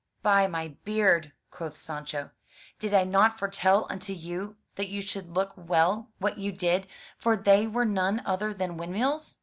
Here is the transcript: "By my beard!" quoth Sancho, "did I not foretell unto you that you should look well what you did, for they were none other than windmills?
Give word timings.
"By 0.23 0.47
my 0.47 0.69
beard!" 0.83 1.31
quoth 1.51 1.77
Sancho, 1.77 2.31
"did 2.79 2.91
I 2.91 3.03
not 3.03 3.37
foretell 3.37 3.85
unto 3.87 4.13
you 4.13 4.55
that 4.73 4.87
you 4.89 4.99
should 4.99 5.35
look 5.35 5.53
well 5.55 6.09
what 6.17 6.39
you 6.39 6.51
did, 6.51 6.87
for 7.19 7.37
they 7.37 7.67
were 7.67 7.85
none 7.85 8.23
other 8.25 8.51
than 8.51 8.77
windmills? 8.77 9.37